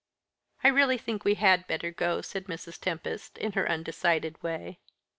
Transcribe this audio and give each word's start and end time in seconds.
"I 0.63 0.69
really 0.69 0.97
think 0.97 1.23
we 1.23 1.35
had 1.35 1.67
better 1.67 1.91
go," 1.91 2.21
said 2.21 2.45
Mrs. 2.45 2.79
Tempest, 2.81 3.37
in 3.37 3.51
her 3.51 3.69
undecided 3.69 4.41
way. 4.41 4.79